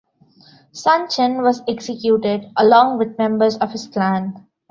[0.71, 4.47] Sun Chen was executed, along with members of his clan.